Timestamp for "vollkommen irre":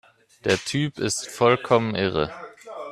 1.29-2.33